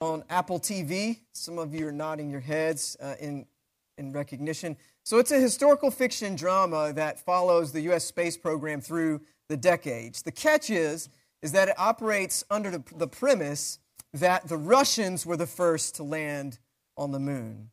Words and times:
on 0.00 0.24
Apple 0.30 0.58
TV. 0.58 1.18
Some 1.34 1.58
of 1.58 1.74
you 1.74 1.86
are 1.86 1.92
nodding 1.92 2.30
your 2.30 2.40
heads 2.40 2.96
uh, 3.00 3.16
in, 3.20 3.44
in 3.98 4.12
recognition. 4.12 4.78
So 5.04 5.18
it's 5.18 5.30
a 5.30 5.38
historical 5.38 5.90
fiction 5.90 6.36
drama 6.36 6.94
that 6.94 7.20
follows 7.20 7.72
the 7.72 7.82
U.S. 7.82 8.04
space 8.04 8.38
program 8.38 8.80
through 8.80 9.20
the 9.50 9.58
decades. 9.58 10.22
The 10.22 10.32
catch 10.32 10.70
is, 10.70 11.10
is 11.42 11.52
that 11.52 11.68
it 11.68 11.74
operates 11.78 12.44
under 12.50 12.70
the, 12.70 12.82
the 12.96 13.08
premise 13.08 13.78
that 14.14 14.48
the 14.48 14.56
Russians 14.56 15.26
were 15.26 15.36
the 15.36 15.46
first 15.46 15.96
to 15.96 16.02
land 16.02 16.58
on 16.96 17.12
the 17.12 17.20
moon. 17.20 17.68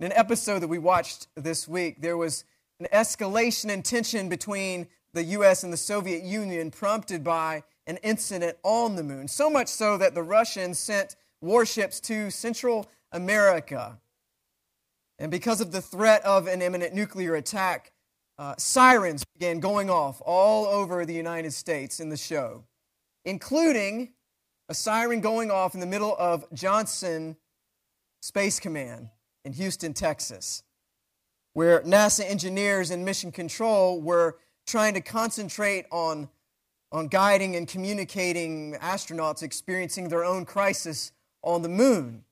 In 0.00 0.06
an 0.06 0.12
episode 0.16 0.58
that 0.58 0.68
we 0.68 0.78
watched 0.78 1.28
this 1.36 1.68
week, 1.68 2.02
there 2.02 2.16
was 2.16 2.44
an 2.80 2.88
escalation 2.92 3.70
in 3.70 3.84
tension 3.84 4.28
between 4.28 4.88
the 5.14 5.22
U.S. 5.24 5.62
and 5.62 5.72
the 5.72 5.76
Soviet 5.76 6.24
Union 6.24 6.72
prompted 6.72 7.22
by 7.22 7.62
an 7.86 7.98
incident 7.98 8.56
on 8.62 8.96
the 8.96 9.02
moon. 9.02 9.28
So 9.28 9.50
much 9.50 9.68
so 9.68 9.98
that 9.98 10.14
the 10.14 10.22
Russians 10.22 10.78
sent 10.78 11.16
warships 11.40 12.00
to 12.00 12.30
Central 12.30 12.88
America. 13.10 13.98
And 15.18 15.30
because 15.30 15.60
of 15.60 15.72
the 15.72 15.82
threat 15.82 16.24
of 16.24 16.46
an 16.46 16.62
imminent 16.62 16.94
nuclear 16.94 17.34
attack, 17.34 17.92
uh, 18.38 18.54
sirens 18.56 19.24
began 19.38 19.60
going 19.60 19.90
off 19.90 20.20
all 20.24 20.66
over 20.66 21.04
the 21.04 21.14
United 21.14 21.52
States 21.52 22.00
in 22.00 22.08
the 22.08 22.16
show, 22.16 22.64
including 23.24 24.14
a 24.68 24.74
siren 24.74 25.20
going 25.20 25.50
off 25.50 25.74
in 25.74 25.80
the 25.80 25.86
middle 25.86 26.16
of 26.18 26.44
Johnson 26.52 27.36
Space 28.22 28.58
Command 28.58 29.10
in 29.44 29.52
Houston, 29.52 29.92
Texas, 29.92 30.62
where 31.52 31.80
NASA 31.82 32.28
engineers 32.28 32.90
and 32.90 33.04
mission 33.04 33.30
control 33.30 34.00
were 34.00 34.38
trying 34.66 34.94
to 34.94 35.00
concentrate 35.00 35.86
on 35.90 36.28
on 36.92 37.08
guiding 37.08 37.56
and 37.56 37.66
communicating 37.66 38.74
astronauts 38.74 39.42
experiencing 39.42 40.08
their 40.08 40.24
own 40.24 40.44
crisis 40.44 41.10
on 41.42 41.62
the 41.62 41.68
moon. 41.68 42.24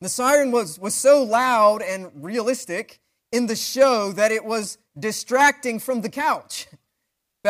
The 0.00 0.08
siren 0.08 0.52
was, 0.52 0.78
was 0.78 0.94
so 0.94 1.22
loud 1.22 1.82
and 1.82 2.10
realistic 2.14 3.00
in 3.32 3.46
the 3.46 3.56
show 3.56 4.12
that 4.12 4.30
it 4.30 4.44
was 4.44 4.78
distracting 4.98 5.80
from 5.80 6.02
the 6.02 6.08
couch. 6.08 6.68
In 6.70 6.78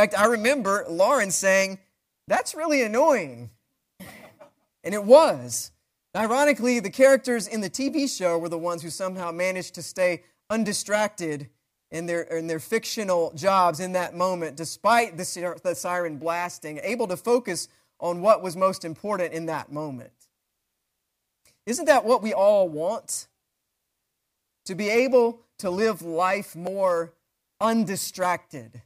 fact, 0.00 0.18
I 0.18 0.26
remember 0.26 0.84
Lauren 0.88 1.30
saying, 1.30 1.78
That's 2.26 2.54
really 2.54 2.82
annoying. 2.82 3.50
And 4.82 4.94
it 4.94 5.04
was. 5.04 5.72
Ironically, 6.16 6.80
the 6.80 6.90
characters 6.90 7.46
in 7.46 7.60
the 7.60 7.68
TV 7.68 8.08
show 8.08 8.38
were 8.38 8.48
the 8.48 8.56
ones 8.56 8.82
who 8.82 8.90
somehow 8.90 9.32
managed 9.32 9.74
to 9.74 9.82
stay 9.82 10.22
undistracted 10.48 11.50
in 11.96 12.04
their, 12.04 12.22
in 12.22 12.46
their 12.46 12.60
fictional 12.60 13.32
jobs 13.34 13.80
in 13.80 13.92
that 13.92 14.14
moment, 14.14 14.54
despite 14.54 15.16
the, 15.16 15.58
the 15.62 15.74
siren 15.74 16.18
blasting, 16.18 16.78
able 16.82 17.08
to 17.08 17.16
focus 17.16 17.68
on 17.98 18.20
what 18.20 18.42
was 18.42 18.54
most 18.54 18.84
important 18.84 19.32
in 19.32 19.46
that 19.46 19.72
moment. 19.72 20.12
Isn't 21.64 21.86
that 21.86 22.04
what 22.04 22.22
we 22.22 22.34
all 22.34 22.68
want? 22.68 23.28
To 24.66 24.74
be 24.74 24.90
able 24.90 25.40
to 25.58 25.70
live 25.70 26.02
life 26.02 26.54
more 26.54 27.14
undistracted. 27.62 28.82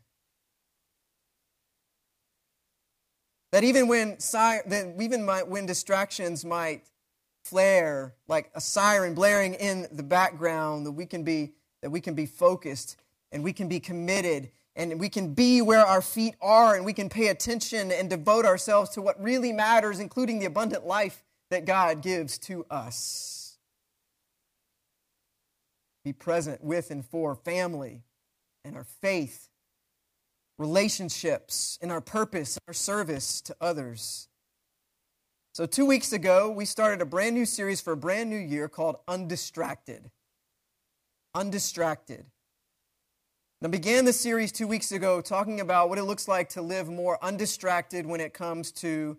That 3.51 3.65
even 3.65 3.89
when, 3.89 4.19
that 4.21 4.95
even 5.01 5.27
when 5.27 5.67
distractions 5.67 6.45
might 6.45 6.85
flare, 7.43 8.15
like 8.29 8.53
a 8.55 8.61
siren 8.61 9.15
blaring 9.15 9.55
in 9.55 9.89
the 9.91 10.05
background, 10.05 10.87
that 10.87 10.93
we 10.93 11.07
can 11.07 11.25
be 11.25 11.55
that 11.83 11.91
we 11.91 12.01
can 12.01 12.15
be 12.15 12.27
focused 12.27 12.97
and 13.33 13.43
we 13.43 13.53
can 13.53 13.69
be 13.69 13.81
committed 13.81 14.51
and 14.77 14.99
we 15.01 15.09
can 15.09 15.35
be 15.35 15.61
where 15.61 15.85
our 15.85 16.01
feet 16.01 16.35
are 16.41 16.77
and 16.77 16.85
we 16.85 16.93
can 16.93 17.09
pay 17.09 17.29
attention 17.29 17.91
and 17.91 18.09
devote 18.09 18.45
ourselves 18.45 18.91
to 18.91 19.03
what 19.03 19.21
really 19.23 19.53
matters, 19.53 19.99
including 19.99 20.39
the 20.39 20.47
abundant 20.47 20.87
life 20.87 21.23
that 21.51 21.65
God 21.65 22.03
gives 22.03 22.39
to 22.39 22.65
us. 22.71 23.59
Be 26.05 26.13
present 26.13 26.63
with 26.63 26.91
and 26.91 27.05
for 27.05 27.35
family 27.35 28.03
and 28.65 28.77
our 28.77 28.85
faith, 28.85 29.49
relationships, 30.57 31.79
and 31.83 31.91
our 31.91 32.01
purpose, 32.01 32.59
our 32.67 32.75
service 32.75 33.41
to 33.43 33.57
others. 33.61 34.29
So, 35.53 35.67
two 35.67 35.85
weeks 35.85 36.13
ago, 36.13 36.51
we 36.51 36.65
started 36.65 37.03
a 37.03 37.05
brand 37.05 37.35
new 37.35 37.45
series 37.45 37.81
for 37.81 37.93
a 37.93 37.97
brand 37.97 38.31
new 38.31 38.39
year 38.39 38.69
called 38.69 38.97
Undistracted 39.09 40.11
undistracted. 41.35 42.27
I 43.63 43.69
began 43.69 44.07
the 44.07 44.13
series 44.15 44.53
two 44.53 44.67
weeks 44.67 44.91
ago 44.91 45.21
talking 45.21 45.61
about 45.61 45.91
what 45.91 45.99
it 45.99 46.05
looks 46.05 46.27
like 46.27 46.49
to 46.51 46.63
live 46.63 46.89
more 46.89 47.19
undistracted 47.23 48.07
when 48.07 48.19
it 48.19 48.33
comes 48.33 48.73
to 48.73 49.19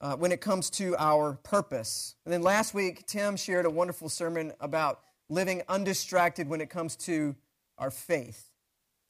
uh, 0.00 0.16
when 0.16 0.32
it 0.32 0.40
comes 0.40 0.70
to 0.70 0.96
our 0.96 1.34
purpose. 1.42 2.16
And 2.24 2.32
then 2.32 2.40
last 2.40 2.72
week, 2.72 3.06
Tim 3.06 3.36
shared 3.36 3.66
a 3.66 3.70
wonderful 3.70 4.08
sermon 4.08 4.54
about 4.60 5.00
living 5.28 5.60
undistracted 5.68 6.48
when 6.48 6.62
it 6.62 6.70
comes 6.70 6.96
to 6.96 7.36
our 7.76 7.90
faith. 7.90 8.48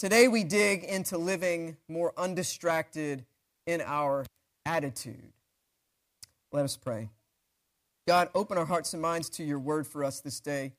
Today, 0.01 0.27
we 0.27 0.43
dig 0.43 0.83
into 0.83 1.17
living 1.17 1.77
more 1.87 2.13
undistracted 2.17 3.25
in 3.69 3.81
our 3.83 4.27
attitude. 4.67 5.33
Let 6.51 6.65
us 6.65 6.77
pray. 6.77 7.09
God, 8.09 8.31
open 8.35 8.59
our 8.59 8.67
hearts 8.67 8.95
and 8.95 9.01
minds 9.01 9.29
to 9.31 9.45
your 9.45 9.61
word 9.61 9.87
for 9.87 10.03
us 10.03 10.19
this 10.19 10.41
day. 10.41 10.73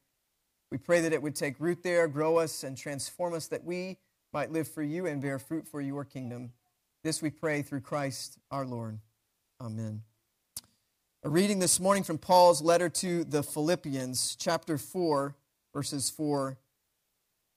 We 0.74 0.80
pray 0.80 1.02
that 1.02 1.14
it 1.14 1.22
would 1.22 1.36
take 1.36 1.60
root 1.60 1.84
there, 1.84 2.08
grow 2.08 2.38
us, 2.38 2.64
and 2.64 2.76
transform 2.76 3.36
us, 3.36 3.46
that 3.50 3.64
we 3.64 3.98
might 4.34 4.52
live 4.52 4.68
for 4.68 4.82
you 4.82 5.06
and 5.06 5.22
bear 5.22 5.38
fruit 5.38 5.68
for 5.68 5.80
your 5.80 6.04
kingdom. 6.04 6.52
This 7.04 7.22
we 7.22 7.30
pray 7.30 7.62
through 7.62 7.82
Christ 7.82 8.40
our 8.50 8.66
Lord. 8.66 8.98
Amen. 9.62 10.02
A 11.22 11.30
reading 11.30 11.60
this 11.60 11.80
morning 11.80 12.02
from 12.02 12.18
Paul's 12.18 12.64
letter 12.64 12.90
to 12.90 13.24
the 13.24 13.44
Philippians, 13.44 14.36
chapter 14.36 14.80
4, 14.80 15.36
verses 15.76 16.10
4 16.10 16.58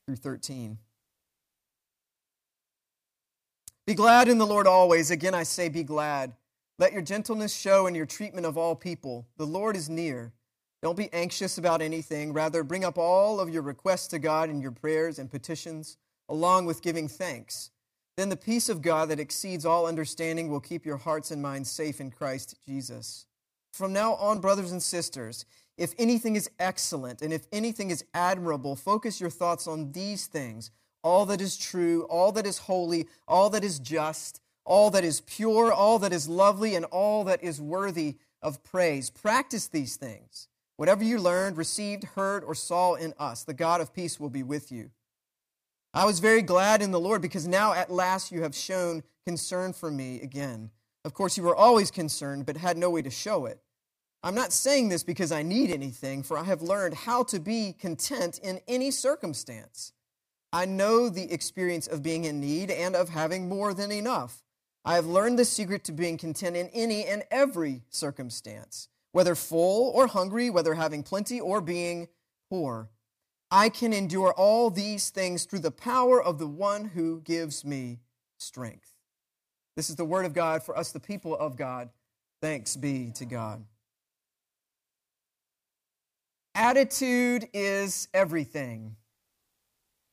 through 0.04 0.16
13. 0.16 0.76
Be 3.86 3.94
glad 3.94 4.28
in 4.28 4.36
the 4.36 4.46
Lord 4.46 4.66
always. 4.66 5.10
Again, 5.10 5.32
I 5.32 5.44
say, 5.44 5.70
be 5.70 5.84
glad. 5.84 6.34
Let 6.78 6.92
your 6.92 7.00
gentleness 7.00 7.56
show 7.56 7.86
in 7.86 7.94
your 7.94 8.04
treatment 8.04 8.44
of 8.44 8.58
all 8.58 8.76
people. 8.76 9.26
The 9.38 9.46
Lord 9.46 9.74
is 9.74 9.88
near. 9.88 10.34
Don't 10.82 10.96
be 10.96 11.12
anxious 11.12 11.58
about 11.58 11.82
anything. 11.82 12.32
Rather, 12.32 12.62
bring 12.62 12.84
up 12.84 12.98
all 12.98 13.40
of 13.40 13.50
your 13.50 13.62
requests 13.62 14.08
to 14.08 14.18
God 14.18 14.50
in 14.50 14.60
your 14.60 14.70
prayers 14.70 15.18
and 15.18 15.30
petitions, 15.30 15.96
along 16.28 16.66
with 16.66 16.82
giving 16.82 17.08
thanks. 17.08 17.70
Then 18.16 18.28
the 18.28 18.36
peace 18.36 18.68
of 18.68 18.82
God 18.82 19.08
that 19.10 19.20
exceeds 19.20 19.66
all 19.66 19.86
understanding 19.86 20.50
will 20.50 20.60
keep 20.60 20.86
your 20.86 20.96
hearts 20.96 21.30
and 21.30 21.42
minds 21.42 21.70
safe 21.70 22.00
in 22.00 22.10
Christ 22.10 22.56
Jesus. 22.66 23.26
From 23.72 23.92
now 23.92 24.14
on, 24.14 24.40
brothers 24.40 24.72
and 24.72 24.82
sisters, 24.82 25.44
if 25.76 25.92
anything 25.98 26.36
is 26.36 26.48
excellent 26.58 27.20
and 27.20 27.32
if 27.32 27.46
anything 27.52 27.90
is 27.90 28.04
admirable, 28.14 28.74
focus 28.74 29.20
your 29.20 29.28
thoughts 29.28 29.66
on 29.66 29.92
these 29.92 30.26
things 30.26 30.70
all 31.06 31.24
that 31.26 31.40
is 31.40 31.56
true, 31.56 32.02
all 32.10 32.32
that 32.32 32.46
is 32.46 32.58
holy, 32.58 33.06
all 33.28 33.48
that 33.50 33.62
is 33.62 33.78
just, 33.78 34.40
all 34.64 34.90
that 34.90 35.04
is 35.04 35.20
pure, 35.20 35.72
all 35.72 36.00
that 36.00 36.12
is 36.12 36.28
lovely, 36.28 36.74
and 36.74 36.84
all 36.86 37.22
that 37.22 37.44
is 37.44 37.60
worthy 37.60 38.16
of 38.42 38.60
praise. 38.64 39.08
Practice 39.08 39.68
these 39.68 39.94
things. 39.94 40.48
Whatever 40.76 41.04
you 41.04 41.18
learned, 41.18 41.56
received, 41.56 42.04
heard, 42.04 42.44
or 42.44 42.54
saw 42.54 42.94
in 42.94 43.14
us, 43.18 43.44
the 43.44 43.54
God 43.54 43.80
of 43.80 43.94
peace 43.94 44.20
will 44.20 44.28
be 44.28 44.42
with 44.42 44.70
you. 44.70 44.90
I 45.94 46.04
was 46.04 46.20
very 46.20 46.42
glad 46.42 46.82
in 46.82 46.90
the 46.90 47.00
Lord 47.00 47.22
because 47.22 47.48
now 47.48 47.72
at 47.72 47.90
last 47.90 48.30
you 48.30 48.42
have 48.42 48.54
shown 48.54 49.02
concern 49.24 49.72
for 49.72 49.90
me 49.90 50.20
again. 50.20 50.70
Of 51.04 51.14
course, 51.14 51.38
you 51.38 51.42
were 51.42 51.56
always 51.56 51.90
concerned, 51.90 52.44
but 52.44 52.58
had 52.58 52.76
no 52.76 52.90
way 52.90 53.00
to 53.00 53.10
show 53.10 53.46
it. 53.46 53.60
I'm 54.22 54.34
not 54.34 54.52
saying 54.52 54.90
this 54.90 55.02
because 55.02 55.32
I 55.32 55.42
need 55.42 55.70
anything, 55.70 56.22
for 56.22 56.36
I 56.36 56.44
have 56.44 56.60
learned 56.60 56.94
how 56.94 57.22
to 57.24 57.40
be 57.40 57.72
content 57.72 58.38
in 58.42 58.60
any 58.68 58.90
circumstance. 58.90 59.92
I 60.52 60.66
know 60.66 61.08
the 61.08 61.32
experience 61.32 61.86
of 61.86 62.02
being 62.02 62.24
in 62.24 62.40
need 62.40 62.70
and 62.70 62.94
of 62.94 63.08
having 63.08 63.48
more 63.48 63.72
than 63.72 63.90
enough. 63.90 64.42
I 64.84 64.96
have 64.96 65.06
learned 65.06 65.38
the 65.38 65.44
secret 65.44 65.84
to 65.84 65.92
being 65.92 66.18
content 66.18 66.56
in 66.56 66.68
any 66.68 67.04
and 67.06 67.24
every 67.30 67.82
circumstance 67.88 68.88
whether 69.16 69.34
full 69.34 69.90
or 69.94 70.08
hungry, 70.08 70.50
whether 70.50 70.74
having 70.74 71.02
plenty 71.02 71.40
or 71.40 71.62
being 71.62 72.06
poor. 72.50 72.90
I 73.50 73.70
can 73.70 73.94
endure 73.94 74.34
all 74.34 74.68
these 74.68 75.08
things 75.08 75.46
through 75.46 75.60
the 75.60 75.70
power 75.70 76.22
of 76.22 76.38
the 76.38 76.46
one 76.46 76.84
who 76.84 77.22
gives 77.22 77.64
me 77.64 78.00
strength. 78.38 78.92
This 79.74 79.88
is 79.88 79.96
the 79.96 80.04
word 80.04 80.26
of 80.26 80.34
God 80.34 80.62
for 80.62 80.76
us, 80.76 80.92
the 80.92 81.00
people 81.00 81.34
of 81.34 81.56
God. 81.56 81.88
Thanks 82.42 82.76
be 82.76 83.10
to 83.12 83.24
God. 83.24 83.64
Attitude 86.54 87.48
is 87.54 88.08
everything. 88.12 88.96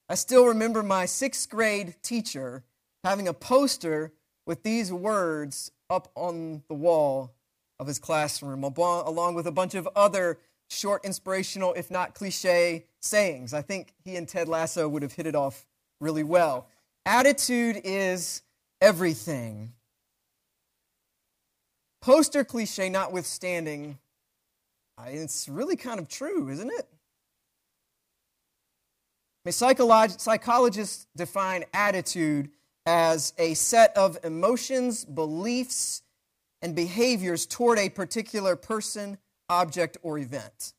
I 0.08 0.16
still 0.16 0.46
remember 0.46 0.82
my 0.82 1.08
sixth 1.08 1.50
grade 1.50 1.96
teacher 2.04 2.64
having 3.04 3.28
a 3.28 3.34
poster 3.34 4.14
with 4.46 4.64
these 4.64 4.94
words 4.94 5.74
up 5.90 6.10
on 6.16 6.64
the 6.70 6.74
wall 6.74 7.36
of 7.80 7.88
his 7.88 8.00
classroom, 8.00 8.64
along 8.64 9.36
with 9.36 9.48
a 9.48 9.52
bunch 9.52 9.76
of 9.76 9.88
other 9.96 10.40
short, 10.70 11.06
inspirational, 11.06 11.74
if 11.74 11.92
not 11.92 12.14
cliche, 12.16 12.86
sayings. 13.00 13.54
I 13.54 13.62
think 13.62 13.94
he 14.04 14.16
and 14.16 14.28
Ted 14.28 14.48
Lasso 14.48 14.88
would 14.88 15.04
have 15.04 15.14
hit 15.14 15.28
it 15.28 15.36
off 15.36 15.66
really 16.00 16.24
well. 16.24 16.68
Attitude 17.06 17.82
is 17.84 18.42
everything. 18.82 19.74
Poster 22.02 22.44
cliche 22.44 22.90
notwithstanding, 22.90 23.98
it's 25.06 25.48
really 25.48 25.76
kind 25.76 26.00
of 26.00 26.08
true, 26.08 26.50
isn't 26.50 26.70
it? 26.70 26.88
I 29.46 29.50
mean, 29.50 29.54
psycholog- 29.54 30.20
psychologists 30.20 31.08
define 31.16 31.66
attitude 31.74 32.50
as 32.86 33.34
a 33.38 33.54
set 33.54 33.96
of 33.96 34.18
emotions, 34.24 35.06
beliefs, 35.06 36.02
and 36.64 36.76
behaviors 36.76 37.46
toward 37.46 37.78
a 37.78 37.90
particular 37.90 38.56
person, 38.56 39.18
object, 39.50 39.98
or 40.02 40.18
event. 40.18 40.74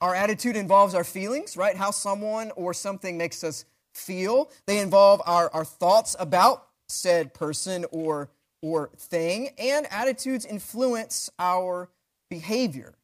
Our 0.00 0.14
attitude 0.14 0.56
involves 0.56 0.94
our 0.94 1.04
feelings, 1.04 1.56
right? 1.56 1.76
How 1.76 1.92
someone 1.92 2.50
or 2.56 2.74
something 2.74 3.16
makes 3.16 3.44
us 3.44 3.64
feel. 3.94 4.50
They 4.66 4.80
involve 4.80 5.22
our, 5.24 5.48
our 5.54 5.64
thoughts 5.64 6.16
about 6.18 6.66
said 6.88 7.32
person 7.32 7.86
or, 7.92 8.28
or 8.60 8.90
thing, 8.98 9.50
and 9.58 9.86
attitudes 9.90 10.44
influence 10.44 11.30
our 11.38 11.88
behavior. 12.28 12.94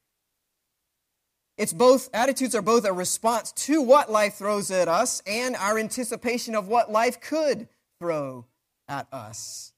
It's 1.56 1.72
both, 1.72 2.10
attitudes 2.12 2.54
are 2.54 2.62
both 2.62 2.84
a 2.84 2.92
response 2.92 3.52
to 3.52 3.80
what 3.80 4.10
life 4.10 4.34
throws 4.34 4.70
at 4.70 4.88
us 4.88 5.22
and 5.26 5.54
our 5.56 5.78
anticipation 5.78 6.54
of 6.54 6.66
what 6.68 6.90
life 6.90 7.20
could 7.20 7.68
throw 8.00 8.46
at 8.88 9.06
us. 9.12 9.72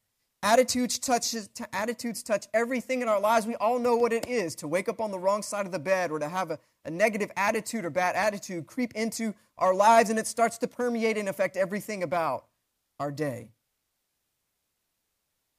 Attitudes, 0.44 0.99
touches, 0.99 1.49
t- 1.49 1.65
attitudes 1.73 2.23
touch 2.23 2.47
everything 2.53 3.00
in 3.00 3.09
our 3.09 3.21
lives. 3.21 3.47
We 3.47 3.55
all 3.56 3.79
know 3.79 3.94
what 3.94 4.12
it 4.12 4.27
is 4.27 4.56
to 4.56 4.69
wake 4.69 4.89
up 4.89 5.00
on 5.00 5.12
the 5.12 5.19
wrong 5.19 5.43
side 5.43 5.67
of 5.67 5.73
the 5.73 5.79
bed 5.79 6.11
or 6.11 6.19
to 6.19 6.29
have 6.29 6.50
a, 6.50 6.59
a 6.85 6.91
negative 6.91 7.31
attitude 7.37 7.85
or 7.85 7.91
bad 7.91 8.17
attitude 8.17 8.67
creep 8.67 8.93
into 8.94 9.35
our 9.59 9.73
lives 9.73 10.11
and 10.11 10.19
it 10.19 10.27
starts 10.27 10.59
to 10.59 10.67
permeate 10.67 11.17
and 11.17 11.29
affect 11.29 11.56
everything 11.56 12.03
about 12.03 12.47
our 12.99 13.12
day. 13.12 13.50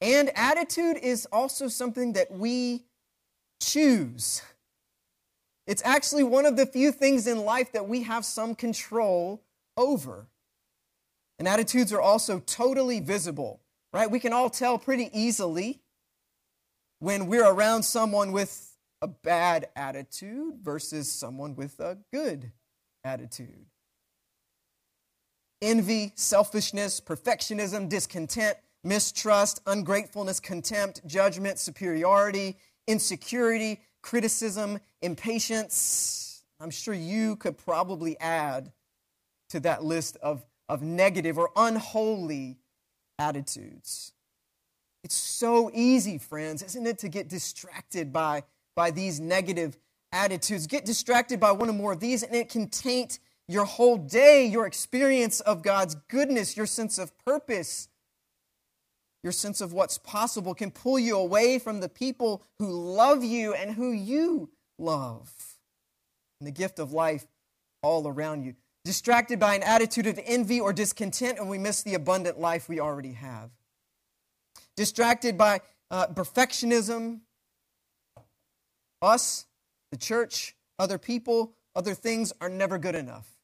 And 0.02 0.30
attitude 0.34 0.98
is 0.98 1.26
also 1.32 1.68
something 1.68 2.12
that 2.12 2.30
we 2.30 2.84
choose. 3.60 4.42
It's 5.66 5.82
actually 5.82 6.24
one 6.24 6.44
of 6.44 6.56
the 6.56 6.66
few 6.66 6.92
things 6.92 7.26
in 7.26 7.44
life 7.44 7.72
that 7.72 7.88
we 7.88 8.02
have 8.02 8.24
some 8.26 8.54
control 8.54 9.42
over. 9.78 10.26
And 11.38 11.48
attitudes 11.48 11.92
are 11.92 12.00
also 12.00 12.40
totally 12.40 13.00
visible, 13.00 13.60
right? 13.94 14.10
We 14.10 14.18
can 14.18 14.32
all 14.32 14.50
tell 14.50 14.76
pretty 14.76 15.08
easily 15.12 15.80
when 16.98 17.28
we're 17.28 17.46
around 17.46 17.84
someone 17.84 18.32
with 18.32 18.76
a 19.00 19.06
bad 19.06 19.68
attitude 19.76 20.54
versus 20.60 21.10
someone 21.10 21.54
with 21.54 21.78
a 21.78 21.98
good 22.12 22.50
attitude. 23.04 23.66
Envy, 25.62 26.12
selfishness, 26.16 27.00
perfectionism, 27.00 27.88
discontent, 27.88 28.58
mistrust, 28.82 29.62
ungratefulness, 29.64 30.40
contempt, 30.40 31.06
judgment, 31.06 31.60
superiority, 31.60 32.56
insecurity, 32.88 33.80
criticism, 34.02 34.80
impatience. 35.02 36.42
I'm 36.58 36.70
sure 36.70 36.94
you 36.94 37.36
could 37.36 37.56
probably 37.56 38.18
add 38.18 38.72
to 39.50 39.60
that 39.60 39.84
list 39.84 40.16
of, 40.20 40.44
of 40.68 40.82
negative 40.82 41.38
or 41.38 41.50
unholy 41.54 42.58
attitudes. 43.18 44.12
It's 45.02 45.14
so 45.14 45.70
easy, 45.74 46.18
friends, 46.18 46.62
isn't 46.62 46.86
it, 46.86 46.98
to 46.98 47.08
get 47.08 47.28
distracted 47.28 48.12
by, 48.12 48.44
by 48.74 48.90
these 48.90 49.20
negative 49.20 49.76
attitudes. 50.12 50.66
Get 50.66 50.84
distracted 50.84 51.38
by 51.38 51.52
one 51.52 51.68
or 51.68 51.74
more 51.74 51.92
of 51.92 52.00
these, 52.00 52.22
and 52.22 52.34
it 52.34 52.48
can 52.48 52.68
taint 52.68 53.18
your 53.46 53.66
whole 53.66 53.98
day, 53.98 54.46
your 54.46 54.66
experience 54.66 55.40
of 55.40 55.62
God's 55.62 55.94
goodness, 56.08 56.56
your 56.56 56.66
sense 56.66 56.98
of 56.98 57.16
purpose, 57.18 57.88
your 59.22 59.32
sense 59.32 59.60
of 59.60 59.72
what's 59.72 59.98
possible 59.98 60.54
can 60.54 60.70
pull 60.70 60.98
you 60.98 61.18
away 61.18 61.58
from 61.58 61.80
the 61.80 61.88
people 61.88 62.42
who 62.58 62.70
love 62.70 63.22
you 63.22 63.52
and 63.54 63.74
who 63.74 63.92
you 63.92 64.50
love. 64.78 65.30
And 66.40 66.46
the 66.46 66.52
gift 66.52 66.78
of 66.78 66.92
life 66.92 67.26
all 67.82 68.08
around 68.08 68.44
you. 68.44 68.54
Distracted 68.84 69.40
by 69.40 69.54
an 69.54 69.62
attitude 69.62 70.06
of 70.06 70.20
envy 70.24 70.60
or 70.60 70.72
discontent, 70.72 71.38
and 71.38 71.48
we 71.48 71.58
miss 71.58 71.82
the 71.82 71.94
abundant 71.94 72.38
life 72.38 72.68
we 72.68 72.80
already 72.80 73.12
have. 73.12 73.50
Distracted 74.76 75.38
by 75.38 75.60
uh, 75.90 76.08
perfectionism, 76.08 77.20
us, 79.00 79.46
the 79.90 79.96
church, 79.96 80.54
other 80.78 80.98
people, 80.98 81.54
other 81.74 81.94
things 81.94 82.32
are 82.40 82.48
never 82.48 82.78
good 82.78 82.94
enough 82.94 83.34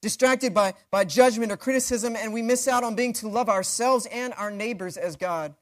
distracted 0.00 0.54
by, 0.54 0.74
by 0.90 1.04
judgment 1.04 1.52
or 1.52 1.56
criticism, 1.56 2.16
and 2.16 2.32
we 2.32 2.42
miss 2.42 2.68
out 2.68 2.84
on 2.84 2.94
being 2.94 3.12
to 3.14 3.28
love 3.28 3.48
ourselves 3.48 4.06
and 4.06 4.32
our 4.34 4.50
neighbors 4.50 4.96
as 4.96 5.16
God 5.16 5.54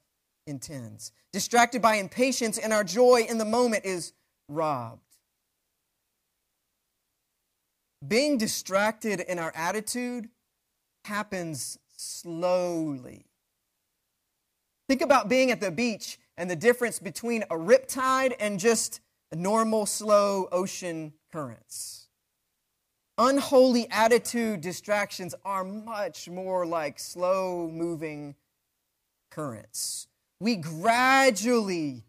intends. 0.46 1.12
Distracted 1.32 1.82
by 1.82 1.96
impatience, 1.96 2.58
and 2.58 2.72
our 2.72 2.84
joy 2.84 3.26
in 3.28 3.38
the 3.38 3.44
moment 3.44 3.84
is 3.84 4.12
robbed. 4.48 5.05
Being 8.06 8.38
distracted 8.38 9.20
in 9.20 9.38
our 9.38 9.52
attitude 9.54 10.28
happens 11.04 11.78
slowly. 11.96 13.26
Think 14.88 15.02
about 15.02 15.28
being 15.28 15.50
at 15.50 15.60
the 15.60 15.70
beach 15.70 16.18
and 16.36 16.50
the 16.50 16.56
difference 16.56 16.98
between 16.98 17.42
a 17.44 17.56
riptide 17.56 18.34
and 18.38 18.60
just 18.60 19.00
normal, 19.32 19.86
slow 19.86 20.48
ocean 20.52 21.14
currents. 21.32 22.08
Unholy 23.18 23.88
attitude 23.90 24.60
distractions 24.60 25.34
are 25.44 25.64
much 25.64 26.28
more 26.28 26.66
like 26.66 26.98
slow 26.98 27.68
moving 27.72 28.34
currents. 29.30 30.06
We 30.38 30.56
gradually 30.56 32.04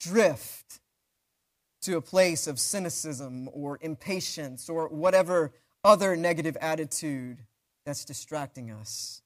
drift 0.00 0.80
to 1.86 1.96
a 1.96 2.00
place 2.02 2.48
of 2.48 2.58
cynicism 2.58 3.48
or 3.52 3.78
impatience 3.80 4.68
or 4.68 4.88
whatever 4.88 5.52
other 5.84 6.16
negative 6.16 6.56
attitude 6.60 7.38
that's 7.84 8.04
distracting 8.04 8.72
us. 8.72 9.22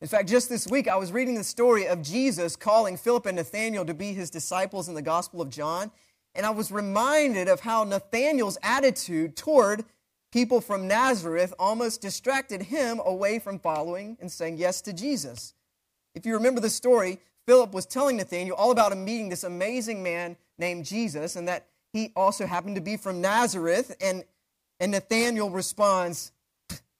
In 0.00 0.08
fact, 0.08 0.26
just 0.26 0.48
this 0.48 0.66
week, 0.66 0.88
I 0.88 0.96
was 0.96 1.12
reading 1.12 1.34
the 1.34 1.44
story 1.44 1.86
of 1.86 2.00
Jesus 2.00 2.56
calling 2.56 2.96
Philip 2.96 3.26
and 3.26 3.36
Nathanael 3.36 3.84
to 3.84 3.92
be 3.92 4.14
his 4.14 4.30
disciples 4.30 4.88
in 4.88 4.94
the 4.94 5.02
Gospel 5.02 5.42
of 5.42 5.50
John. 5.50 5.90
And 6.34 6.46
I 6.46 6.50
was 6.50 6.72
reminded 6.72 7.46
of 7.46 7.60
how 7.60 7.84
Nathanael's 7.84 8.56
attitude 8.62 9.36
toward 9.36 9.84
people 10.32 10.62
from 10.62 10.88
Nazareth 10.88 11.52
almost 11.58 12.00
distracted 12.00 12.62
him 12.62 13.02
away 13.04 13.38
from 13.38 13.58
following 13.58 14.16
and 14.18 14.32
saying 14.32 14.56
yes 14.56 14.80
to 14.80 14.94
Jesus. 14.94 15.52
If 16.14 16.24
you 16.24 16.32
remember 16.32 16.62
the 16.62 16.70
story, 16.70 17.18
Philip 17.46 17.74
was 17.74 17.84
telling 17.84 18.16
Nathanael 18.16 18.54
all 18.54 18.70
about 18.70 18.92
him 18.92 19.04
meeting 19.04 19.28
this 19.28 19.44
amazing 19.44 20.02
man 20.02 20.38
named 20.58 20.84
Jesus 20.84 21.36
and 21.36 21.48
that 21.48 21.68
he 21.92 22.12
also 22.16 22.46
happened 22.46 22.76
to 22.76 22.80
be 22.80 22.96
from 22.96 23.20
Nazareth. 23.20 23.94
And, 24.00 24.24
and 24.80 24.92
Nathanael 24.92 25.50
responds 25.50 26.32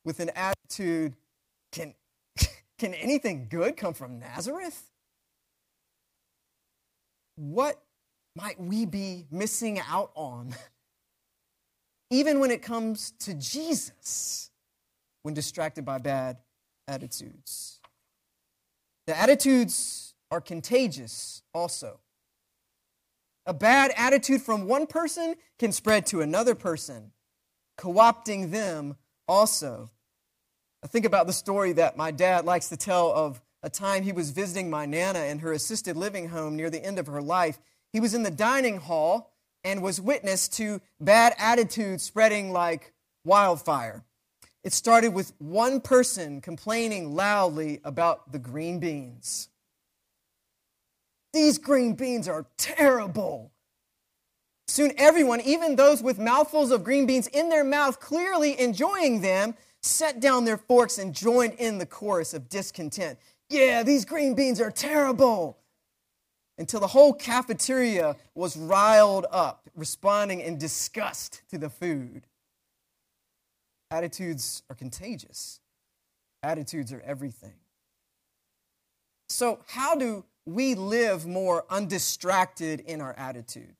with 0.04 0.20
an 0.20 0.30
attitude 0.34 1.14
can, 1.72 1.94
can 2.78 2.94
anything 2.94 3.48
good 3.50 3.76
come 3.76 3.94
from 3.94 4.18
Nazareth? 4.18 4.90
What 7.36 7.82
might 8.36 8.60
we 8.60 8.86
be 8.86 9.26
missing 9.30 9.80
out 9.80 10.12
on? 10.14 10.54
Even 12.10 12.38
when 12.38 12.50
it 12.50 12.62
comes 12.62 13.12
to 13.20 13.34
Jesus, 13.34 14.50
when 15.22 15.34
distracted 15.34 15.84
by 15.84 15.98
bad 15.98 16.36
attitudes. 16.86 17.80
The 19.06 19.18
attitudes 19.18 20.14
are 20.30 20.40
contagious 20.40 21.42
also. 21.52 21.98
A 23.46 23.54
bad 23.54 23.92
attitude 23.96 24.42
from 24.42 24.66
one 24.66 24.86
person 24.86 25.34
can 25.58 25.72
spread 25.72 26.06
to 26.06 26.22
another 26.22 26.54
person, 26.54 27.12
co 27.76 27.92
opting 27.94 28.50
them 28.50 28.96
also. 29.28 29.90
I 30.82 30.86
think 30.86 31.04
about 31.04 31.26
the 31.26 31.32
story 31.32 31.72
that 31.72 31.96
my 31.96 32.10
dad 32.10 32.44
likes 32.44 32.68
to 32.70 32.76
tell 32.76 33.12
of 33.12 33.40
a 33.62 33.70
time 33.70 34.02
he 34.02 34.12
was 34.12 34.30
visiting 34.30 34.68
my 34.68 34.86
Nana 34.86 35.20
in 35.24 35.38
her 35.40 35.52
assisted 35.52 35.96
living 35.96 36.28
home 36.28 36.56
near 36.56 36.70
the 36.70 36.84
end 36.84 36.98
of 36.98 37.06
her 37.06 37.22
life. 37.22 37.58
He 37.92 38.00
was 38.00 38.14
in 38.14 38.22
the 38.22 38.30
dining 38.30 38.78
hall 38.78 39.30
and 39.62 39.82
was 39.82 40.00
witness 40.00 40.48
to 40.48 40.80
bad 41.00 41.34
attitudes 41.38 42.02
spreading 42.02 42.52
like 42.52 42.92
wildfire. 43.24 44.04
It 44.62 44.72
started 44.72 45.14
with 45.14 45.32
one 45.38 45.80
person 45.80 46.40
complaining 46.40 47.14
loudly 47.14 47.80
about 47.84 48.32
the 48.32 48.38
green 48.38 48.78
beans. 48.78 49.48
These 51.34 51.58
green 51.58 51.94
beans 51.94 52.28
are 52.28 52.46
terrible. 52.56 53.50
Soon, 54.68 54.92
everyone, 54.96 55.40
even 55.40 55.74
those 55.74 56.00
with 56.00 56.16
mouthfuls 56.16 56.70
of 56.70 56.84
green 56.84 57.06
beans 57.06 57.26
in 57.26 57.48
their 57.48 57.64
mouth, 57.64 57.98
clearly 57.98 58.58
enjoying 58.58 59.20
them, 59.20 59.56
set 59.82 60.20
down 60.20 60.44
their 60.44 60.56
forks 60.56 60.96
and 60.96 61.12
joined 61.12 61.54
in 61.54 61.78
the 61.78 61.86
chorus 61.86 62.34
of 62.34 62.48
discontent. 62.48 63.18
Yeah, 63.50 63.82
these 63.82 64.04
green 64.04 64.34
beans 64.36 64.60
are 64.60 64.70
terrible 64.70 65.58
until 66.56 66.78
the 66.78 66.86
whole 66.86 67.12
cafeteria 67.12 68.14
was 68.36 68.56
riled 68.56 69.26
up, 69.28 69.68
responding 69.74 70.38
in 70.38 70.56
disgust 70.56 71.42
to 71.50 71.58
the 71.58 71.68
food. 71.68 72.28
Attitudes 73.90 74.62
are 74.70 74.76
contagious, 74.76 75.58
attitudes 76.44 76.92
are 76.92 77.02
everything. 77.04 77.54
So, 79.28 79.58
how 79.66 79.96
do 79.96 80.24
we 80.46 80.74
live 80.74 81.26
more 81.26 81.64
undistracted 81.70 82.80
in 82.80 83.00
our 83.00 83.14
attitude. 83.16 83.74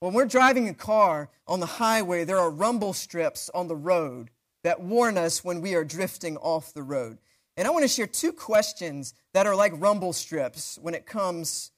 When 0.00 0.14
we're 0.14 0.26
driving 0.26 0.68
a 0.68 0.74
car 0.74 1.28
on 1.46 1.60
the 1.60 1.66
highway, 1.66 2.24
there 2.24 2.38
are 2.38 2.50
rumble 2.50 2.92
strips 2.92 3.50
on 3.54 3.68
the 3.68 3.76
road 3.76 4.30
that 4.64 4.80
warn 4.80 5.16
us 5.16 5.44
when 5.44 5.60
we 5.60 5.74
are 5.74 5.84
drifting 5.84 6.36
off 6.38 6.74
the 6.74 6.82
road. 6.82 7.18
And 7.56 7.68
I 7.68 7.70
want 7.70 7.82
to 7.82 7.88
share 7.88 8.06
two 8.06 8.32
questions 8.32 9.14
that 9.34 9.46
are 9.46 9.54
like 9.54 9.72
rumble 9.76 10.12
strips 10.12 10.78
when 10.80 10.94
it 10.94 11.06
comes 11.06 11.70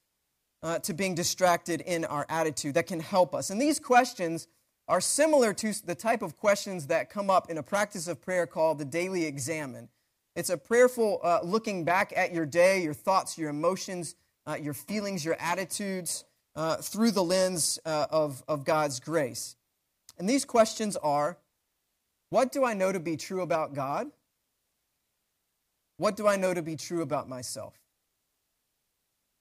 uh, 0.63 0.79
to 0.81 0.95
being 0.95 1.15
distracted 1.15 1.81
in 1.83 2.05
our 2.05 2.25
attitude 2.29 2.75
that 2.75 2.87
can 2.87 3.01
help 3.01 3.35
us. 3.35 3.51
And 3.51 3.61
these 3.61 3.79
questions 3.79 4.49
are 4.89 5.01
similar 5.01 5.53
to 5.55 5.75
the 5.85 5.95
type 5.95 6.23
of 6.23 6.37
questions 6.37 6.87
that 6.87 7.11
come 7.11 7.29
up 7.31 7.51
in 7.51 7.59
a 7.59 7.63
practice 7.63 8.07
of 8.07 8.21
prayer 8.21 8.47
called 8.47 8.79
the 8.79 8.85
daily 8.85 9.25
examen. 9.25 9.89
It's 10.37 10.51
a 10.51 10.57
prayerful 10.57 11.21
uh, 11.23 11.41
looking 11.45 11.85
back 11.85 12.13
at 12.17 12.33
your 12.33 12.47
day, 12.47 12.83
your 12.83 12.95
thoughts, 12.95 13.39
your 13.39 13.51
emotions, 13.51 14.17
uh, 14.47 14.57
your 14.61 14.75
feelings, 14.75 15.25
your 15.25 15.37
attitudes 15.39 16.25
uh, 16.57 16.77
through 16.77 17.13
the 17.13 17.23
lens 17.23 17.79
uh, 17.85 18.07
of, 18.11 18.43
of 18.49 18.65
God's 18.65 18.99
grace. 19.01 19.57
And 20.19 20.29
these 20.29 20.45
questions 20.45 20.97
are 20.97 21.39
What 22.31 22.53
do 22.53 22.65
I 22.65 22.75
know 22.75 22.91
to 22.91 23.01
be 23.01 23.17
true 23.17 23.43
about 23.43 23.75
God? 23.75 24.11
What 25.97 26.17
do 26.17 26.27
I 26.27 26.37
know 26.37 26.53
to 26.53 26.63
be 26.63 26.75
true 26.75 27.03
about 27.03 27.29
myself? 27.29 27.75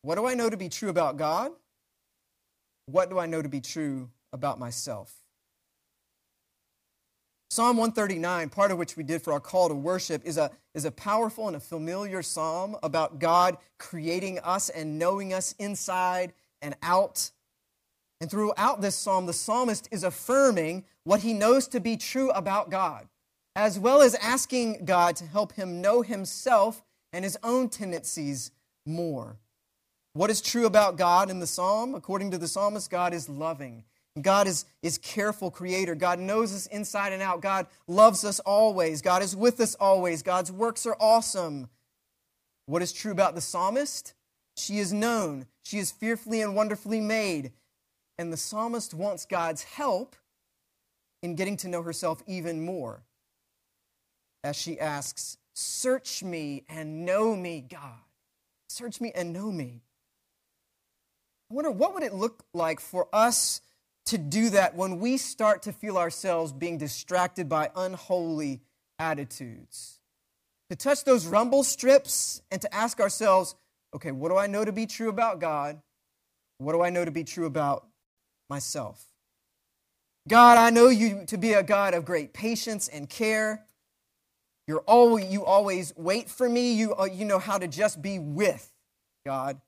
What 0.03 0.15
do 0.15 0.27
I 0.27 0.35
know 0.35 0.49
to 0.49 0.57
be 0.57 0.69
true 0.69 0.89
about 0.89 1.17
God? 1.17 1.51
What 2.85 3.09
do 3.09 3.17
I 3.17 3.25
know 3.25 3.41
to 3.41 3.49
be 3.49 3.61
true 3.61 4.09
about 4.31 4.59
myself? 4.59 5.22
Psalm 7.53 7.77
139, 7.77 8.49
part 8.49 8.71
of 8.71 8.79
which 8.79 8.97
we 8.97 9.03
did 9.03 9.21
for 9.21 9.31
our 9.31 9.39
call 9.39 9.69
to 9.69 9.75
worship, 9.75 10.25
is 10.25 10.37
a, 10.37 10.49
is 10.73 10.85
a 10.85 10.91
powerful 10.91 11.45
and 11.45 11.55
a 11.55 11.59
familiar 11.59 12.23
psalm 12.23 12.75
about 12.81 13.19
God 13.19 13.57
creating 13.77 14.39
us 14.39 14.69
and 14.69 14.97
knowing 14.97 15.35
us 15.35 15.53
inside 15.59 16.33
and 16.63 16.75
out. 16.81 17.29
And 18.19 18.31
throughout 18.31 18.81
this 18.81 18.95
psalm, 18.95 19.27
the 19.27 19.33
psalmist 19.33 19.87
is 19.91 20.03
affirming 20.03 20.85
what 21.03 21.19
he 21.19 21.31
knows 21.31 21.67
to 21.67 21.79
be 21.79 21.95
true 21.95 22.31
about 22.31 22.71
God, 22.71 23.07
as 23.55 23.77
well 23.77 24.01
as 24.01 24.15
asking 24.15 24.85
God 24.85 25.15
to 25.17 25.27
help 25.27 25.51
him 25.53 25.79
know 25.79 26.01
himself 26.01 26.81
and 27.11 27.23
his 27.23 27.37
own 27.43 27.69
tendencies 27.69 28.49
more. 28.83 29.37
What 30.13 30.31
is 30.31 30.41
true 30.41 30.65
about 30.65 30.97
God 30.97 31.29
in 31.29 31.39
the 31.39 31.45
psalm? 31.45 31.93
According 31.93 32.31
to 32.31 32.39
the 32.39 32.47
psalmist, 32.47 32.89
God 32.89 33.13
is 33.13 33.29
loving 33.29 33.83
God 34.21 34.47
is, 34.47 34.65
is 34.83 34.99
careful 34.99 35.49
creator. 35.49 35.95
God 35.95 36.19
knows 36.19 36.53
us 36.53 36.67
inside 36.67 37.13
and 37.13 37.21
out. 37.21 37.41
God 37.41 37.65
loves 37.87 38.23
us 38.23 38.39
always. 38.41 39.01
God 39.01 39.23
is 39.23 39.35
with 39.35 39.59
us 39.59 39.73
always. 39.75 40.21
God's 40.21 40.51
works 40.51 40.85
are 40.85 40.95
awesome. 40.99 41.67
What 42.67 42.83
is 42.83 42.93
true 42.93 43.11
about 43.11 43.33
the 43.33 43.41
psalmist? 43.41 44.13
She 44.55 44.77
is 44.77 44.93
known. 44.93 45.47
She 45.63 45.79
is 45.79 45.91
fearfully 45.91 46.41
and 46.41 46.55
wonderfully 46.55 47.01
made. 47.01 47.53
And 48.19 48.31
the 48.31 48.37
psalmist 48.37 48.93
wants 48.93 49.25
God's 49.25 49.63
help 49.63 50.15
in 51.23 51.35
getting 51.35 51.57
to 51.57 51.67
know 51.67 51.81
herself 51.81 52.21
even 52.27 52.63
more. 52.63 53.01
As 54.43 54.55
she 54.55 54.79
asks, 54.79 55.37
Search 55.55 56.23
me 56.23 56.65
and 56.69 57.05
know 57.05 57.35
me, 57.35 57.61
God. 57.61 57.99
Search 58.69 59.01
me 59.01 59.11
and 59.15 59.33
know 59.33 59.51
me. 59.51 59.81
I 61.49 61.53
wonder 61.53 61.71
what 61.71 61.93
would 61.93 62.03
it 62.03 62.13
look 62.13 62.43
like 62.53 62.79
for 62.79 63.07
us 63.13 63.61
to 64.05 64.17
do 64.17 64.49
that 64.51 64.75
when 64.75 64.99
we 64.99 65.17
start 65.17 65.63
to 65.63 65.73
feel 65.73 65.97
ourselves 65.97 66.51
being 66.51 66.77
distracted 66.77 67.47
by 67.47 67.69
unholy 67.75 68.61
attitudes. 68.99 69.99
To 70.69 70.75
touch 70.75 71.03
those 71.03 71.25
rumble 71.25 71.63
strips 71.63 72.41
and 72.51 72.61
to 72.61 72.73
ask 72.73 72.99
ourselves, 72.99 73.55
okay, 73.93 74.11
what 74.11 74.29
do 74.29 74.37
I 74.37 74.47
know 74.47 74.65
to 74.65 74.71
be 74.71 74.85
true 74.85 75.09
about 75.09 75.39
God? 75.39 75.81
What 76.57 76.73
do 76.73 76.81
I 76.81 76.89
know 76.89 77.05
to 77.05 77.11
be 77.11 77.23
true 77.23 77.45
about 77.45 77.87
myself? 78.49 79.03
God, 80.27 80.57
I 80.57 80.69
know 80.69 80.87
you 80.87 81.25
to 81.27 81.37
be 81.37 81.53
a 81.53 81.63
God 81.63 81.93
of 81.93 82.05
great 82.05 82.33
patience 82.33 82.87
and 82.87 83.09
care. 83.09 83.65
You're 84.67 84.79
always, 84.81 85.25
you 85.25 85.43
always 85.43 85.93
wait 85.97 86.29
for 86.29 86.47
me. 86.47 86.73
You, 86.73 86.95
uh, 86.95 87.05
you 87.05 87.25
know 87.25 87.39
how 87.39 87.57
to 87.57 87.67
just 87.67 88.01
be 88.01 88.19
with 88.19 88.71
God. 89.25 89.59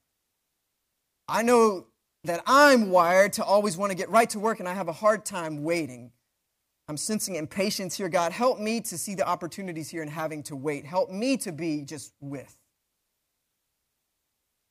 I 1.28 1.42
know 1.42 1.88
that 2.26 2.44
I'm 2.46 2.90
wired 2.90 3.34
to 3.34 3.44
always 3.44 3.78
want 3.78 3.92
to 3.92 3.98
get 3.98 4.10
right 4.10 4.30
to 4.32 4.40
work 4.40 4.60
and 4.60 4.68
I 4.68 4.74
have 4.74 4.88
a 4.88 4.94
hard 4.94 5.26
time 5.26 5.64
waiting. 5.64 6.12
I'm 6.88 6.98
sensing 6.98 7.36
impatience 7.36 7.96
here. 7.96 8.10
God, 8.10 8.32
help 8.32 8.60
me 8.60 8.80
to 8.82 8.98
see 8.98 9.16
the 9.16 9.28
opportunities 9.28 9.90
here 9.90 10.02
and 10.02 10.12
having 10.12 10.44
to 10.44 10.56
wait. 10.56 10.86
Help 10.86 11.10
me 11.10 11.38
to 11.38 11.52
be 11.52 11.82
just 11.82 12.14
with. 12.20 12.56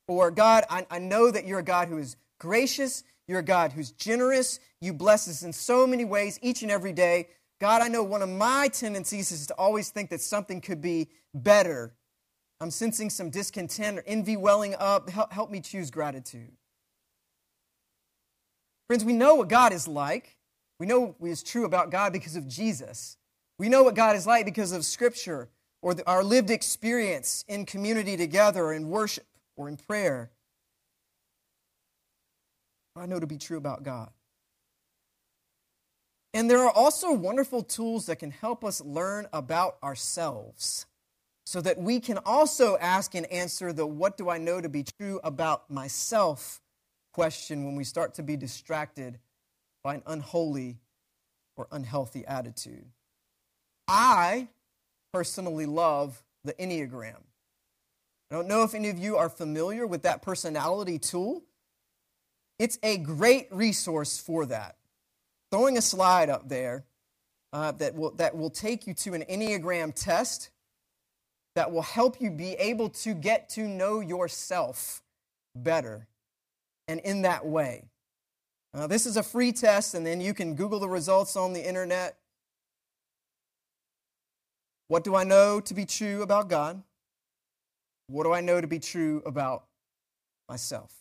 Or, 0.07 0.31
God, 0.31 0.63
I, 0.69 0.85
I 0.89 0.99
know 0.99 1.31
that 1.31 1.45
you're 1.45 1.59
a 1.59 1.63
God 1.63 1.87
who 1.87 1.97
is 1.97 2.15
gracious. 2.39 3.03
You're 3.27 3.39
a 3.39 3.43
God 3.43 3.73
who's 3.73 3.91
generous. 3.91 4.59
You 4.79 4.93
bless 4.93 5.27
us 5.27 5.43
in 5.43 5.51
so 5.51 5.85
many 5.87 6.05
ways 6.05 6.39
each 6.41 6.61
and 6.61 6.71
every 6.71 6.93
day. 6.93 7.29
God, 7.59 7.81
I 7.81 7.87
know 7.87 8.03
one 8.03 8.21
of 8.21 8.29
my 8.29 8.67
tendencies 8.67 9.31
is 9.31 9.47
to 9.47 9.53
always 9.55 9.89
think 9.89 10.09
that 10.11 10.21
something 10.21 10.61
could 10.61 10.81
be 10.81 11.09
better. 11.33 11.95
I'm 12.61 12.71
sensing 12.71 13.09
some 13.09 13.29
discontent 13.29 13.99
or 13.99 14.03
envy 14.05 14.37
welling 14.37 14.75
up. 14.77 15.09
Help, 15.09 15.33
help 15.33 15.49
me 15.49 15.59
choose 15.59 15.89
gratitude. 15.89 16.51
Friends, 18.87 19.03
we 19.03 19.13
know 19.13 19.35
what 19.35 19.49
God 19.49 19.73
is 19.73 19.87
like. 19.87 20.37
We 20.79 20.85
know 20.85 21.15
what 21.17 21.31
is 21.31 21.41
true 21.41 21.65
about 21.65 21.89
God 21.89 22.13
because 22.13 22.35
of 22.35 22.47
Jesus. 22.47 23.17
We 23.57 23.69
know 23.69 23.83
what 23.83 23.95
God 23.95 24.15
is 24.15 24.27
like 24.27 24.45
because 24.45 24.71
of 24.71 24.85
Scripture 24.85 25.49
or 25.81 25.93
the, 25.93 26.07
our 26.07 26.23
lived 26.23 26.49
experience 26.49 27.45
in 27.47 27.65
community 27.65 28.17
together, 28.17 28.73
in 28.73 28.89
worship, 28.89 29.25
or 29.55 29.69
in 29.69 29.77
prayer. 29.77 30.31
I 32.95 33.05
know 33.05 33.19
to 33.19 33.27
be 33.27 33.37
true 33.37 33.57
about 33.57 33.83
God. 33.83 34.09
And 36.33 36.49
there 36.49 36.63
are 36.63 36.71
also 36.71 37.13
wonderful 37.13 37.63
tools 37.63 38.07
that 38.07 38.17
can 38.17 38.31
help 38.31 38.65
us 38.65 38.81
learn 38.81 39.27
about 39.31 39.77
ourselves 39.81 40.85
so 41.45 41.61
that 41.61 41.77
we 41.79 41.99
can 41.99 42.17
also 42.25 42.77
ask 42.77 43.15
and 43.15 43.25
answer 43.27 43.71
the 43.71 43.85
what 43.85 44.17
do 44.17 44.29
I 44.29 44.37
know 44.37 44.59
to 44.59 44.67
be 44.67 44.83
true 44.83 45.19
about 45.23 45.69
myself 45.69 46.61
question 47.15 47.63
when 47.63 47.77
we 47.77 47.85
start 47.85 48.13
to 48.13 48.21
be 48.21 48.35
distracted 48.35 49.17
by 49.85 49.95
an 49.95 50.03
unholy 50.05 50.75
or 51.55 51.65
unhealthy 51.71 52.25
attitude. 52.27 52.83
I 53.87 54.49
personally 55.13 55.65
love 55.65 56.21
the 56.43 56.51
Enneagram. 56.55 57.21
I 58.29 58.35
don't 58.35 58.49
know 58.49 58.63
if 58.63 58.75
any 58.75 58.89
of 58.89 58.99
you 58.99 59.15
are 59.15 59.29
familiar 59.29 59.87
with 59.87 60.01
that 60.01 60.23
personality 60.23 60.99
tool. 60.99 61.41
It's 62.59 62.77
a 62.83 62.97
great 62.97 63.47
resource 63.49 64.19
for 64.19 64.45
that. 64.47 64.75
Throwing 65.53 65.77
a 65.77 65.81
slide 65.81 66.29
up 66.29 66.49
there 66.49 66.83
uh, 67.53 67.71
that, 67.73 67.95
will, 67.95 68.11
that 68.15 68.35
will 68.35 68.49
take 68.49 68.87
you 68.87 68.93
to 68.93 69.13
an 69.13 69.23
Enneagram 69.29 69.93
test 69.95 70.49
that 71.55 71.71
will 71.71 71.81
help 71.81 72.19
you 72.19 72.29
be 72.29 72.55
able 72.55 72.89
to 72.89 73.13
get 73.13 73.47
to 73.51 73.61
know 73.61 74.01
yourself 74.01 75.01
better 75.55 76.09
and 76.87 76.99
in 77.01 77.23
that 77.23 77.45
way. 77.45 77.85
This 78.87 79.05
is 79.05 79.15
a 79.15 79.23
free 79.23 79.53
test, 79.53 79.93
and 79.93 80.05
then 80.05 80.19
you 80.19 80.33
can 80.33 80.55
Google 80.55 80.79
the 80.79 80.89
results 80.89 81.37
on 81.37 81.53
the 81.53 81.65
internet. 81.65 82.17
What 84.89 85.05
do 85.05 85.15
I 85.15 85.23
know 85.23 85.61
to 85.61 85.73
be 85.73 85.85
true 85.85 86.21
about 86.21 86.49
God? 86.49 86.83
What 88.07 88.23
do 88.25 88.33
I 88.33 88.41
know 88.41 88.59
to 88.59 88.67
be 88.67 88.79
true 88.79 89.23
about 89.25 89.63
myself? 90.49 90.93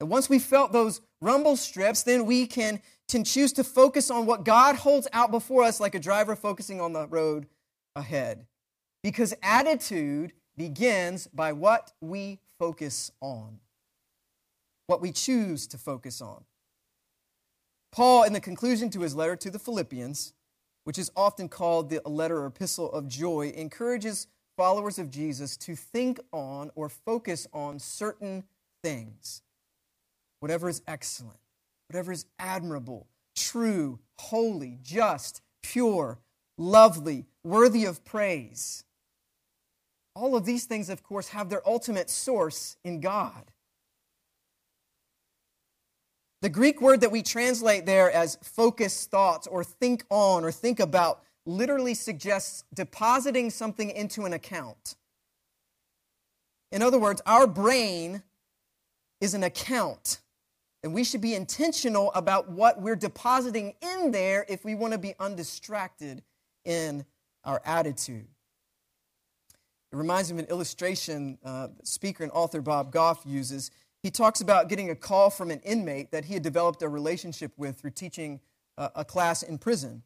And 0.00 0.08
once 0.08 0.30
we 0.30 0.38
felt 0.38 0.72
those 0.72 1.02
rumble 1.20 1.56
strips, 1.56 2.02
then 2.02 2.24
we 2.24 2.46
can, 2.46 2.80
can 3.08 3.22
choose 3.22 3.52
to 3.52 3.62
focus 3.62 4.10
on 4.10 4.24
what 4.24 4.44
God 4.44 4.76
holds 4.76 5.06
out 5.12 5.30
before 5.30 5.62
us, 5.62 5.78
like 5.78 5.94
a 5.94 6.00
driver 6.00 6.34
focusing 6.34 6.80
on 6.80 6.94
the 6.94 7.06
road 7.06 7.46
ahead. 7.94 8.46
Because 9.02 9.34
attitude 9.42 10.32
begins 10.56 11.26
by 11.26 11.52
what 11.52 11.92
we 12.00 12.38
focus 12.58 13.12
on 13.20 13.60
what 14.90 15.00
we 15.00 15.12
choose 15.12 15.68
to 15.68 15.78
focus 15.78 16.20
on. 16.20 16.42
Paul, 17.92 18.24
in 18.24 18.32
the 18.32 18.40
conclusion 18.40 18.90
to 18.90 19.02
his 19.02 19.14
letter 19.14 19.36
to 19.36 19.48
the 19.48 19.60
Philippians, 19.60 20.32
which 20.82 20.98
is 20.98 21.12
often 21.14 21.48
called 21.48 21.90
the 21.90 22.00
letter 22.04 22.38
or 22.38 22.46
epistle 22.46 22.90
of 22.90 23.06
joy, 23.06 23.52
encourages 23.56 24.26
followers 24.56 24.98
of 24.98 25.08
Jesus 25.08 25.56
to 25.58 25.76
think 25.76 26.18
on 26.32 26.72
or 26.74 26.88
focus 26.88 27.46
on 27.52 27.78
certain 27.78 28.42
things. 28.82 29.42
Whatever 30.40 30.68
is 30.68 30.82
excellent, 30.88 31.38
whatever 31.88 32.10
is 32.10 32.26
admirable, 32.40 33.06
true, 33.36 34.00
holy, 34.18 34.80
just, 34.82 35.40
pure, 35.62 36.18
lovely, 36.58 37.26
worthy 37.44 37.84
of 37.84 38.04
praise. 38.04 38.82
All 40.16 40.34
of 40.34 40.44
these 40.44 40.64
things, 40.64 40.90
of 40.90 41.04
course, 41.04 41.28
have 41.28 41.48
their 41.48 41.62
ultimate 41.64 42.10
source 42.10 42.76
in 42.82 43.00
God. 43.00 43.49
The 46.42 46.48
Greek 46.48 46.80
word 46.80 47.02
that 47.02 47.10
we 47.10 47.22
translate 47.22 47.84
there 47.84 48.10
as 48.10 48.38
focus 48.42 49.06
thoughts 49.06 49.46
or 49.46 49.62
think 49.62 50.04
on 50.08 50.42
or 50.42 50.50
think 50.50 50.80
about 50.80 51.22
literally 51.44 51.94
suggests 51.94 52.64
depositing 52.72 53.50
something 53.50 53.90
into 53.90 54.24
an 54.24 54.32
account. 54.32 54.96
In 56.72 56.82
other 56.82 56.98
words, 56.98 57.20
our 57.26 57.46
brain 57.46 58.22
is 59.20 59.34
an 59.34 59.42
account, 59.42 60.20
and 60.82 60.94
we 60.94 61.04
should 61.04 61.20
be 61.20 61.34
intentional 61.34 62.10
about 62.12 62.50
what 62.50 62.80
we're 62.80 62.96
depositing 62.96 63.74
in 63.82 64.10
there 64.10 64.46
if 64.48 64.64
we 64.64 64.74
want 64.74 64.94
to 64.94 64.98
be 64.98 65.14
undistracted 65.18 66.22
in 66.64 67.04
our 67.44 67.60
attitude. 67.66 68.28
It 69.92 69.96
reminds 69.96 70.32
me 70.32 70.38
of 70.38 70.44
an 70.44 70.50
illustration 70.50 71.38
uh, 71.44 71.68
speaker 71.82 72.22
and 72.22 72.32
author 72.32 72.62
Bob 72.62 72.92
Goff 72.92 73.22
uses. 73.26 73.70
He 74.02 74.10
talks 74.10 74.40
about 74.40 74.68
getting 74.68 74.90
a 74.90 74.94
call 74.94 75.30
from 75.30 75.50
an 75.50 75.60
inmate 75.60 76.10
that 76.12 76.24
he 76.24 76.34
had 76.34 76.42
developed 76.42 76.82
a 76.82 76.88
relationship 76.88 77.52
with 77.56 77.78
through 77.78 77.90
teaching 77.90 78.40
uh, 78.78 78.88
a 78.94 79.04
class 79.04 79.42
in 79.42 79.58
prison. 79.58 80.02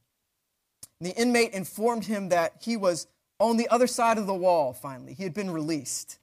The 1.00 1.10
inmate 1.10 1.52
informed 1.52 2.06
him 2.06 2.28
that 2.30 2.54
he 2.60 2.76
was 2.76 3.06
on 3.38 3.56
the 3.56 3.68
other 3.68 3.86
side 3.86 4.18
of 4.18 4.26
the 4.26 4.34
wall 4.34 4.72
finally. 4.72 5.14
He 5.14 5.22
had 5.22 5.34
been 5.34 5.50
released. 5.50 6.18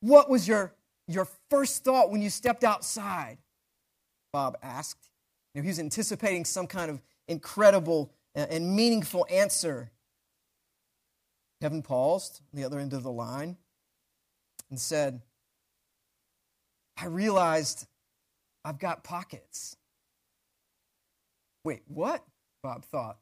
What 0.00 0.28
was 0.28 0.46
your, 0.46 0.74
your 1.06 1.26
first 1.48 1.84
thought 1.84 2.10
when 2.10 2.20
you 2.20 2.30
stepped 2.30 2.64
outside? 2.64 3.38
Bob 4.32 4.58
asked. 4.62 5.08
You 5.54 5.60
know, 5.60 5.62
he 5.62 5.68
was 5.68 5.78
anticipating 5.78 6.44
some 6.44 6.66
kind 6.66 6.90
of 6.90 7.00
incredible 7.28 8.12
and 8.34 8.74
meaningful 8.74 9.26
answer. 9.30 9.90
Kevin 11.62 11.82
paused 11.82 12.40
on 12.52 12.60
the 12.60 12.64
other 12.66 12.78
end 12.78 12.92
of 12.92 13.02
the 13.02 13.12
line 13.12 13.56
and 14.70 14.78
said, 14.78 15.22
I 16.96 17.06
realized 17.06 17.86
I've 18.64 18.78
got 18.78 19.04
pockets. 19.04 19.76
Wait, 21.64 21.82
what? 21.86 22.24
Bob 22.62 22.84
thought. 22.84 23.18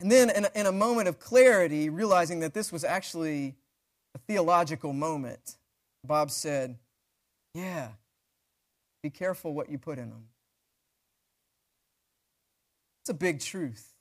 And 0.00 0.10
then, 0.10 0.30
in 0.30 0.44
a, 0.44 0.50
in 0.54 0.66
a 0.66 0.72
moment 0.72 1.08
of 1.08 1.18
clarity, 1.18 1.88
realizing 1.88 2.40
that 2.40 2.52
this 2.52 2.70
was 2.70 2.84
actually 2.84 3.54
a 4.14 4.18
theological 4.18 4.92
moment, 4.92 5.56
Bob 6.04 6.30
said, 6.30 6.76
Yeah, 7.54 7.88
be 9.02 9.10
careful 9.10 9.54
what 9.54 9.70
you 9.70 9.78
put 9.78 9.98
in 9.98 10.10
them. 10.10 10.28
It's 13.02 13.10
a 13.10 13.14
big 13.14 13.40
truth. 13.40 13.94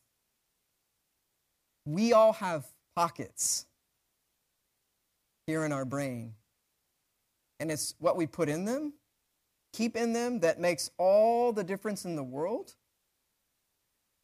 We 1.85 2.11
all 2.11 2.33
have 2.33 2.65
pockets 2.95 3.65
here 5.45 5.63
in 5.63 5.71
our 5.71 5.85
brain. 5.85 6.33
And 7.59 7.71
it's 7.71 7.95
what 7.99 8.17
we 8.17 8.27
put 8.27 8.49
in 8.49 8.65
them, 8.65 8.93
keep 9.73 9.95
in 9.95 10.13
them, 10.13 10.39
that 10.41 10.59
makes 10.59 10.89
all 10.97 11.53
the 11.53 11.63
difference 11.63 12.05
in 12.05 12.15
the 12.15 12.23
world. 12.23 12.75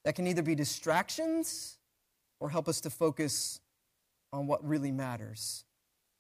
That 0.04 0.16
can 0.16 0.28
either 0.28 0.42
be 0.42 0.56
distractions 0.56 1.78
or 2.40 2.50
help 2.50 2.68
us 2.68 2.82
to 2.82 2.90
focus 2.90 3.62
on 4.34 4.48
what 4.48 4.68
really 4.68 4.92
matters. 4.92 5.64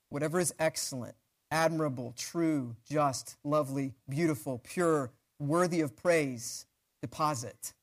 Whatever 0.10 0.40
is 0.40 0.54
excellent, 0.60 1.16
admirable, 1.50 2.14
true, 2.16 2.76
just, 2.88 3.38
lovely, 3.44 3.94
beautiful, 4.08 4.60
pure, 4.60 5.12
worthy 5.40 5.82
of 5.82 5.96
praise, 5.96 6.66
deposit. 7.02 7.74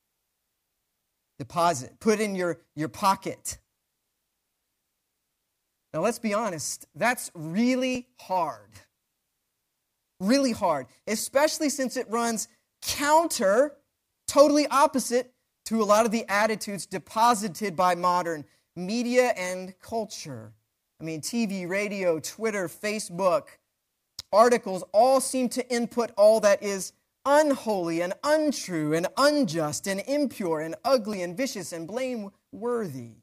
Deposit. 1.38 1.98
Put 2.00 2.20
in 2.20 2.34
your, 2.34 2.60
your 2.76 2.88
pocket. 2.88 3.58
Now, 5.92 6.00
let's 6.00 6.18
be 6.18 6.34
honest, 6.34 6.86
that's 6.94 7.30
really 7.34 8.08
hard. 8.20 8.70
Really 10.20 10.52
hard, 10.52 10.86
especially 11.06 11.68
since 11.68 11.96
it 11.96 12.08
runs 12.10 12.48
counter, 12.82 13.76
totally 14.26 14.66
opposite 14.68 15.32
to 15.66 15.82
a 15.82 15.84
lot 15.84 16.06
of 16.06 16.12
the 16.12 16.24
attitudes 16.28 16.86
deposited 16.86 17.76
by 17.76 17.94
modern 17.94 18.44
media 18.74 19.32
and 19.36 19.78
culture. 19.80 20.52
I 21.00 21.04
mean, 21.04 21.20
TV, 21.20 21.68
radio, 21.68 22.18
Twitter, 22.18 22.68
Facebook, 22.68 23.44
articles 24.32 24.82
all 24.92 25.20
seem 25.20 25.48
to 25.50 25.68
input 25.70 26.10
all 26.16 26.40
that 26.40 26.62
is 26.62 26.92
unholy 27.24 28.00
and 28.00 28.14
untrue 28.24 28.94
and 28.94 29.06
unjust 29.16 29.86
and 29.86 30.00
impure 30.08 30.60
and 30.60 30.74
ugly 30.84 31.22
and 31.22 31.36
vicious 31.36 31.72
and 31.72 31.86
blameworthy 31.86 33.16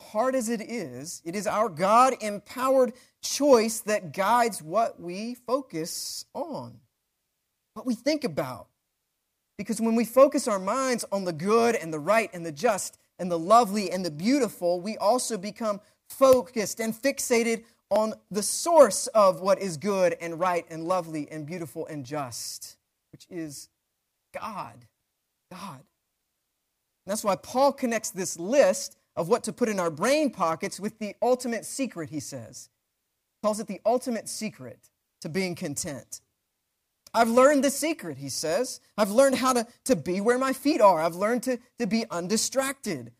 hard 0.00 0.34
as 0.34 0.48
it 0.48 0.60
is, 0.60 1.22
it 1.24 1.34
is 1.34 1.46
our 1.46 1.68
God 1.68 2.14
empowered 2.20 2.92
choice 3.22 3.80
that 3.80 4.12
guides 4.12 4.62
what 4.62 5.00
we 5.00 5.34
focus 5.34 6.24
on, 6.34 6.80
what 7.74 7.86
we 7.86 7.94
think 7.94 8.24
about. 8.24 8.68
Because 9.58 9.80
when 9.80 9.94
we 9.94 10.04
focus 10.04 10.48
our 10.48 10.58
minds 10.58 11.04
on 11.12 11.24
the 11.24 11.32
good 11.32 11.76
and 11.76 11.92
the 11.92 11.98
right 11.98 12.30
and 12.32 12.44
the 12.46 12.52
just 12.52 12.98
and 13.18 13.30
the 13.30 13.38
lovely 13.38 13.90
and 13.90 14.04
the 14.04 14.10
beautiful, 14.10 14.80
we 14.80 14.96
also 14.96 15.36
become 15.36 15.80
focused 16.08 16.80
and 16.80 16.94
fixated 16.94 17.64
on 17.90 18.14
the 18.30 18.42
source 18.42 19.06
of 19.08 19.40
what 19.40 19.60
is 19.60 19.76
good 19.76 20.16
and 20.20 20.40
right 20.40 20.64
and 20.70 20.84
lovely 20.84 21.30
and 21.30 21.44
beautiful 21.44 21.86
and 21.86 22.06
just, 22.06 22.76
which 23.12 23.26
is 23.28 23.68
God. 24.32 24.86
God. 25.50 25.80
And 27.04 27.12
that's 27.12 27.24
why 27.24 27.36
Paul 27.36 27.72
connects 27.72 28.10
this 28.10 28.38
list 28.38 28.96
of 29.16 29.28
what 29.28 29.44
to 29.44 29.52
put 29.52 29.68
in 29.68 29.80
our 29.80 29.90
brain 29.90 30.30
pockets 30.30 30.78
with 30.80 30.98
the 30.98 31.14
ultimate 31.20 31.64
secret, 31.64 32.10
he 32.10 32.20
says. 32.20 32.68
He 33.40 33.46
calls 33.46 33.60
it 33.60 33.66
the 33.66 33.80
ultimate 33.84 34.28
secret 34.28 34.90
to 35.20 35.28
being 35.28 35.54
content. 35.54 36.20
I've 37.12 37.28
learned 37.28 37.64
the 37.64 37.70
secret, 37.70 38.18
he 38.18 38.28
says. 38.28 38.80
I've 38.96 39.10
learned 39.10 39.36
how 39.36 39.52
to, 39.52 39.66
to 39.84 39.96
be 39.96 40.20
where 40.20 40.38
my 40.38 40.52
feet 40.52 40.80
are. 40.80 41.00
I've 41.00 41.16
learned 41.16 41.42
to, 41.44 41.58
to 41.78 41.86
be 41.86 42.04
undistracted. 42.10 43.12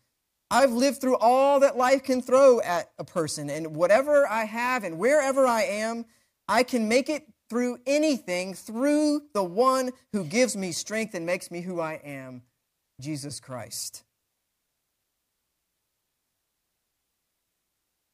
I've 0.49 0.71
lived 0.71 1.01
through 1.01 1.17
all 1.17 1.59
that 1.61 1.77
life 1.77 2.03
can 2.03 2.21
throw 2.21 2.61
at 2.61 2.91
a 2.97 3.03
person, 3.03 3.49
and 3.49 3.75
whatever 3.75 4.27
I 4.27 4.45
have 4.45 4.83
and 4.83 4.97
wherever 4.97 5.45
I 5.45 5.63
am, 5.63 6.05
I 6.47 6.63
can 6.63 6.87
make 6.87 7.09
it 7.09 7.25
through 7.49 7.79
anything 7.85 8.53
through 8.53 9.23
the 9.33 9.43
one 9.43 9.91
who 10.13 10.23
gives 10.23 10.55
me 10.55 10.71
strength 10.71 11.13
and 11.13 11.25
makes 11.25 11.51
me 11.51 11.61
who 11.61 11.79
I 11.79 12.01
am, 12.03 12.43
Jesus 12.99 13.39
Christ. 13.39 14.03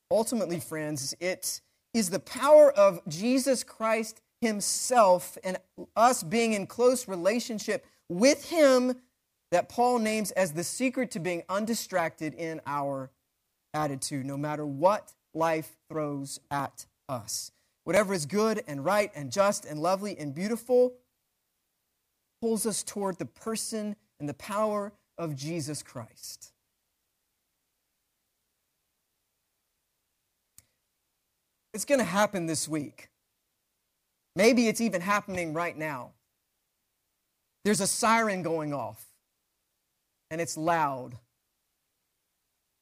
Ultimately, 0.09 0.59
friends, 0.59 1.15
it 1.19 1.61
is 1.93 2.09
the 2.09 2.19
power 2.19 2.71
of 2.71 3.01
Jesus 3.07 3.63
Christ 3.63 4.21
Himself 4.41 5.37
and 5.43 5.57
us 5.95 6.23
being 6.23 6.53
in 6.53 6.67
close 6.67 7.07
relationship 7.07 7.85
with 8.09 8.49
Him 8.49 8.95
that 9.51 9.69
Paul 9.69 9.99
names 9.99 10.31
as 10.31 10.53
the 10.53 10.63
secret 10.63 11.11
to 11.11 11.19
being 11.19 11.43
undistracted 11.49 12.33
in 12.33 12.61
our 12.65 13.09
attitude, 13.73 14.25
no 14.25 14.37
matter 14.37 14.65
what 14.65 15.13
life 15.33 15.77
throws 15.89 16.39
at 16.51 16.85
us. 17.07 17.51
Whatever 17.83 18.13
is 18.13 18.25
good 18.25 18.63
and 18.67 18.83
right 18.83 19.11
and 19.15 19.31
just 19.31 19.65
and 19.65 19.79
lovely 19.79 20.17
and 20.17 20.35
beautiful 20.35 20.93
pulls 22.41 22.65
us 22.65 22.83
toward 22.83 23.17
the 23.17 23.25
person 23.25 23.95
and 24.19 24.27
the 24.27 24.33
power 24.33 24.91
of 25.17 25.35
Jesus 25.35 25.81
Christ. 25.81 26.51
It's 31.77 31.85
going 31.85 31.99
to 31.99 32.05
happen 32.05 32.47
this 32.47 32.67
week. 32.67 33.09
Maybe 34.35 34.67
it's 34.67 34.81
even 34.81 34.99
happening 34.99 35.53
right 35.53 35.77
now. 35.77 36.13
There's 37.63 37.81
a 37.81 37.85
siren 37.85 38.41
going 38.41 38.73
off, 38.73 39.05
and 40.31 40.41
it's 40.41 40.57
loud. 40.57 41.19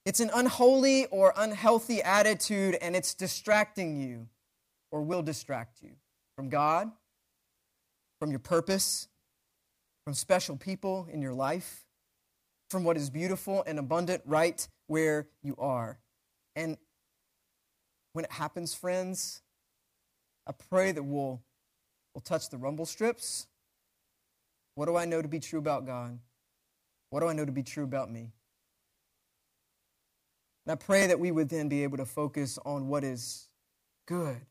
It's 0.06 0.22
an 0.22 0.32
unholy 0.34 1.08
or 1.08 1.34
unhealthy 1.36 2.02
attitude, 2.02 2.76
and 2.76 2.96
it's 2.96 3.14
distracting 3.14 4.00
you 4.00 4.30
or 4.94 5.02
will 5.02 5.22
distract 5.22 5.82
you 5.82 5.92
from 6.38 6.48
God, 6.48 6.90
from 8.22 8.30
your 8.30 8.40
purpose, 8.40 9.10
from 10.06 10.14
special 10.14 10.56
people 10.56 11.06
in 11.12 11.22
your 11.22 11.34
life, 11.34 11.84
from 12.70 12.86
what 12.86 12.96
is 12.96 13.10
beautiful 13.10 13.62
and 13.68 13.78
abundant 13.78 14.22
right 14.26 14.66
where 14.88 15.28
you 15.44 15.54
are. 15.60 16.00
And 16.56 16.78
when 18.16 18.24
it 18.24 18.32
happens, 18.32 18.74
friends, 18.74 19.42
I 20.48 20.54
pray 20.54 20.94
that 20.94 21.04
we'll, 21.04 21.42
we'll 22.14 22.22
touch 22.22 22.50
the 22.50 22.58
rumble 22.58 22.86
strips. 22.86 23.46
What 24.76 24.86
do 24.86 24.96
I 24.96 25.04
know 25.04 25.22
to 25.22 25.28
be 25.28 25.42
true 25.42 25.60
about 25.60 25.86
God? 25.86 26.18
What 27.10 27.20
do 27.20 27.28
I 27.28 27.34
know 27.34 27.44
to 27.44 27.52
be 27.52 27.62
true 27.62 27.84
about 27.84 28.10
me? 28.10 28.32
And 30.66 30.72
I 30.72 30.76
pray 30.76 31.08
that 31.08 31.20
we 31.20 31.30
would 31.30 31.50
then 31.50 31.68
be 31.68 31.84
able 31.84 31.98
to 31.98 32.06
focus 32.06 32.58
on 32.66 32.88
what 32.88 33.04
is 33.04 33.50
good 34.08 34.46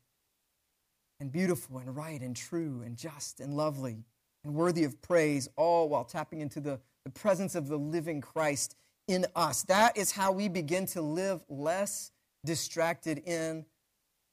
and 1.19 1.33
beautiful 1.33 1.79
and 1.79 1.97
right 1.97 2.21
and 2.21 2.37
true 2.37 2.83
and 2.85 2.99
just 2.99 3.41
and 3.41 3.55
lovely 3.55 4.05
and 4.45 4.53
worthy 4.53 4.85
of 4.85 5.01
praise, 5.01 5.49
all 5.57 5.89
while 5.89 6.05
tapping 6.05 6.43
into 6.43 6.61
the, 6.61 6.81
the 7.07 7.11
presence 7.11 7.55
of 7.55 7.69
the 7.69 7.79
living 7.79 8.21
Christ 8.21 8.77
in 9.09 9.25
us. 9.35 9.63
That 9.63 9.97
is 9.97 10.13
how 10.13 10.33
we 10.33 10.49
begin 10.49 10.85
to 10.89 11.01
live 11.01 11.43
less 11.49 12.11
distracted 12.45 13.19
in 13.19 13.65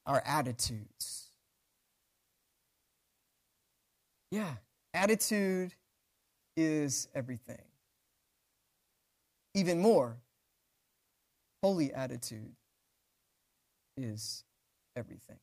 our 0.05 0.21
attitudes. 0.25 1.31
Yeah, 4.31 4.53
attitude 4.93 5.73
is 6.55 7.07
everything. 7.13 7.61
Even 9.53 9.79
more, 9.79 10.17
holy 11.61 11.93
attitude 11.93 12.55
is 13.97 14.43
everything. 14.95 15.37